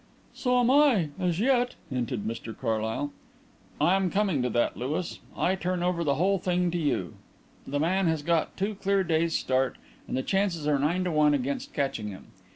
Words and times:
"So 0.33 0.59
am 0.59 0.71
I 0.71 1.09
as 1.19 1.39
yet," 1.39 1.75
hinted 1.91 2.25
Mr 2.25 2.57
Carlyle. 2.59 3.11
"I 3.79 3.93
am 3.95 4.09
coming 4.09 4.41
to 4.41 4.49
that, 4.49 4.75
Louis. 4.75 5.19
I 5.37 5.53
turn 5.53 5.83
over 5.83 6.03
the 6.03 6.15
whole 6.15 6.39
thing 6.39 6.71
to 6.71 6.77
you. 6.79 7.13
The 7.67 7.79
man 7.79 8.07
has 8.07 8.23
got 8.23 8.57
two 8.57 8.73
clear 8.73 9.03
days' 9.03 9.35
start 9.37 9.77
and 10.07 10.17
the 10.17 10.23
chances 10.23 10.65
are 10.67 10.79
nine 10.79 11.03
to 11.03 11.11
one 11.11 11.35
against 11.35 11.71
catching 11.71 12.07
him. 12.07 12.29